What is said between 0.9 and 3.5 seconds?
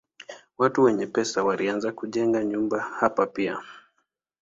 pesa wameanza kujenga nyumba hapa